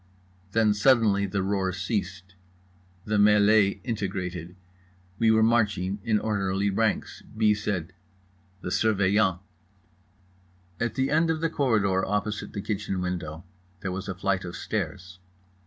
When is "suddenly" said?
0.73-1.27